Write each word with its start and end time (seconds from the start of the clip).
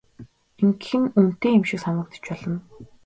Ингэх 0.61 0.91
нь 1.01 1.11
үнэтэй 1.17 1.53
юм 1.57 1.63
шиг 1.67 1.79
санагдаж 1.81 2.23
болно. 2.29 2.57